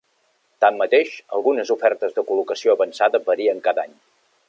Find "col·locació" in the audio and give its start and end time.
2.31-2.75